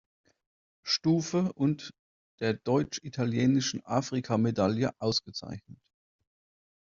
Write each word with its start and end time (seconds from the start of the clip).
Stufe 0.81 1.53
und 1.53 1.93
der 2.39 2.55
"Deutsch-Italienischen 2.55 3.85
Afrika-Medaille" 3.85 4.95
ausgezeichnet. 4.97 5.77